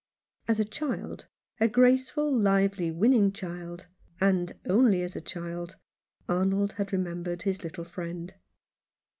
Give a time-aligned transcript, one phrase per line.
[0.47, 1.27] As a child—
[1.61, 3.85] a graceful, lively, winning child—
[4.19, 5.75] and only as a child,
[6.27, 8.33] Arnold had remembered his little friend.